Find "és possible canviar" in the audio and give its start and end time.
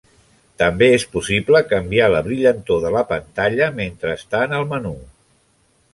0.93-2.09